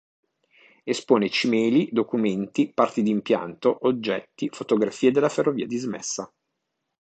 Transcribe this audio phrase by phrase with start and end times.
[0.83, 6.27] Espone cimeli, documenti, parti di impianto, oggetti, fotografie della ferrovia dismessa.